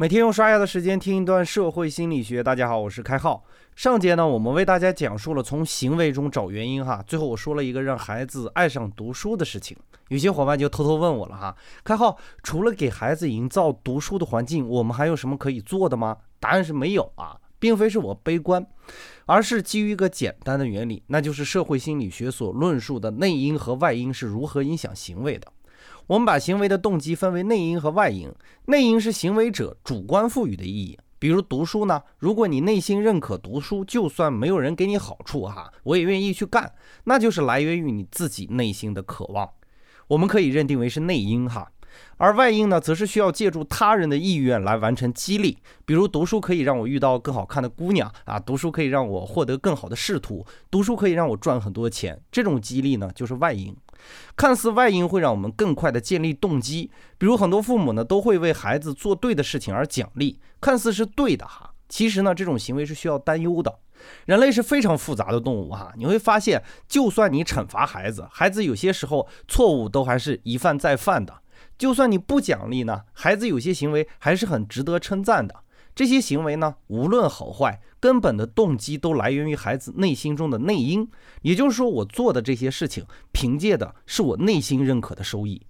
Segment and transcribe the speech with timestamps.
[0.00, 2.40] 每天用刷牙的时间听一段社会心理学。
[2.40, 3.42] 大家好，我是开浩。
[3.74, 7.02] 上节呢，我们为大家讲述了从行为中找原因哈。
[7.04, 9.76] 最后我说了一个让孩子爱上读书的事情。
[10.06, 16.16] 有些伙伴就偷偷问我了哈，开浩，除了给孩子营造读书的环境，我们还有什么可以做的吗？
[16.38, 18.64] 答案是没有啊，并非是我悲观，
[19.26, 25.52] 而是基于一个简单的原理，那就是社会心理学所论述的内因和外因是如何影响行为的。
[26.06, 28.32] 我们把行为的动机分为内因和外因。
[28.66, 36.72] 内因是行为者主观赋予的意义，比如读书呢，如果你内心认可读书，就算没有人给你好处哈，我也愿意去干，
[37.04, 39.48] 那就是来源于你自己内心的渴望。
[40.08, 41.70] 我们可以认定为是内因哈。
[42.16, 53.76] 而外因呢，则是需要借助他人的意愿来完成激励，比如读书可以让我遇到更好看的姑娘啊，读书可以让我获得更好的仕途，读书可以让我赚很多钱，这种激励呢，就是外因。
[54.36, 63.78] 看似外因会让我们更快的建立动机，比如很多父母呢都会为孩子做对的事情而奖励，看似是对的哈，其实呢这种行为是需要担忧的。
[64.26, 71.34] 人类是非常复杂的动物哈，你会发现，就算你惩罚孩子，孩子有些时候错误都还是一犯再犯的；
[71.76, 75.54] 就算你不奖励呢，孩子有些行为还是很值得称赞的。
[75.94, 81.10] 这些行为呢，无论好坏，根本的动机都来源于孩子内心中的内因。
[81.42, 85.66] 也就是说，我做的这些事情，凭借的是我内心认可的收益。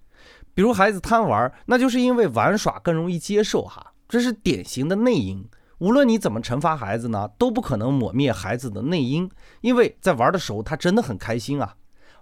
[0.52, 5.42] 比如孩子贪玩，那就是因为玩耍更容易接受哈，这是典型的内因。
[5.78, 9.30] 无论你怎么惩罚孩子呢，都不可能抹灭孩子的内因，
[9.62, 11.74] 因为在玩的时候他真的很开心啊。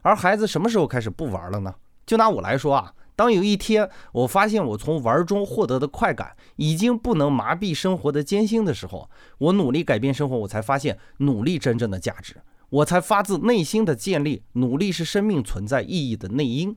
[0.02, 1.74] 而孩子什么时候开始不玩了呢？
[2.06, 2.92] 就拿我来说啊。
[3.16, 12.36] 当有一天我发现我从玩中获得的快感已经不能麻痹生活的艰辛的时候，我努力改变生活，我才发现努力真正的价值，
[12.68, 16.76] 我才发自内心的建立努力是生命存在意义的内因。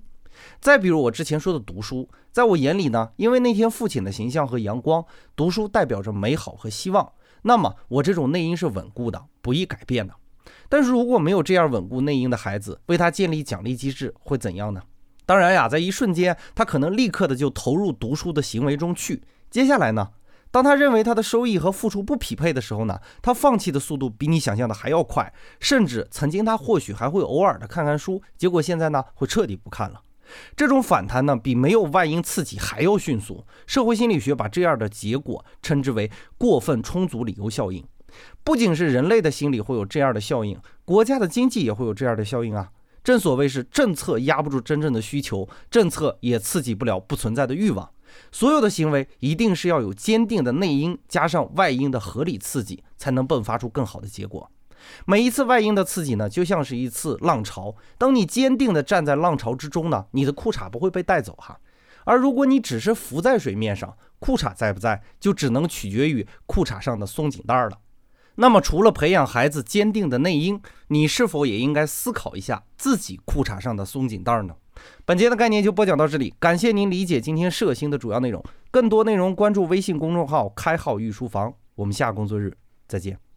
[0.61, 5.03] 再比如我之前说的读书，在我眼里呢，因为那天父亲的形象和阳光，
[5.35, 10.13] 读书代表着美好和希望，那么我这种内因是稳固的，不易改变的。
[10.69, 14.81] 但是如果没有这样稳固内因的孩子，为他建立奖励机制会怎样呢？
[15.29, 19.21] 当然呀，在一瞬间，他可能立刻的就投入读书的行为中去。
[19.51, 20.09] 接下来呢，
[20.49, 25.31] 当他认为他的收益和付出不匹配的时候呢，他放弃的速度比你想象的还要快。
[25.59, 30.01] 甚至曾经他或许还会偶尔的看看书，结果现在呢，会彻底不看了。
[30.55, 33.45] 这种反弹呢，比没有外因刺激还要迅速。
[33.67, 37.85] 社会心理学把这样的结果称之为过分充足理由效应。
[38.43, 42.71] 不仅是人类的心理会有这样的效应，国家的经济也会有这样的效应啊。
[43.09, 47.89] 正所谓是政策压不住真正的需求，政策也刺激不了不存在的欲望。
[48.31, 54.51] 所有的行为一定是要有坚定的内因，加上外因的合理刺激，才能迸发出更好的结果。
[55.07, 57.75] 每一次外因的刺激呢，就像是一次浪潮。
[57.97, 61.59] 当你坚定地站在浪潮之中呢，你的裤衩不会被带走哈。
[62.05, 67.71] 而如果你只是浮在水面上，裤衩在不在，就只能取决于裤衩上的松紧带了。
[68.41, 74.55] 那么，除了培养孩子坚定的内因，你是否也应该思考一下自己裤衩上的松紧带呢？
[75.03, 78.41] 本节的概念就播讲到这里，感谢您理解今天摄星的主要内容。
[78.71, 82.55] 更多内容关注微信公众号“开号御书房”，我们下工作日
[82.87, 83.28] 再见。